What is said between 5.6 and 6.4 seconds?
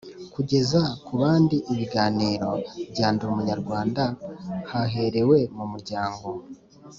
muryango